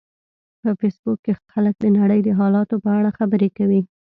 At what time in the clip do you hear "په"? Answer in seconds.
0.61-0.69, 2.83-2.89